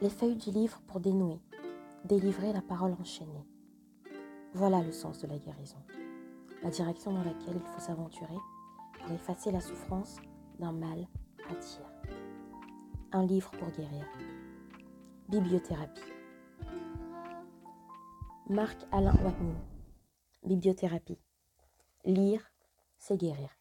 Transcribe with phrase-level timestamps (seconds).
[0.00, 1.40] les feuilles du livre pour dénouer,
[2.04, 3.44] délivrer la parole enchaînée.
[4.54, 5.82] Voilà le sens de la guérison,
[6.62, 8.36] la direction dans laquelle il faut s'aventurer
[9.00, 10.16] pour effacer la souffrance
[10.60, 11.08] d'un mal
[11.50, 12.12] à dire.
[13.12, 14.06] Un livre pour guérir.
[15.28, 16.00] Bibliothérapie.
[18.48, 19.56] Marc Alain Watnin.
[20.44, 21.18] Bibliothérapie.
[22.04, 22.50] Lire,
[22.98, 23.57] c'est guérir.